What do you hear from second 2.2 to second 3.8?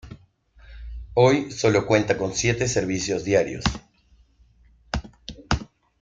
siete servicios diarios.